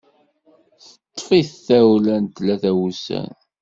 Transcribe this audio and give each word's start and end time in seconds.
Teṭṭef-it 1.07 1.51
tawla 1.67 2.15
n 2.23 2.25
tlata 2.35 2.71
n 2.73 2.77
wussan. 2.79 3.29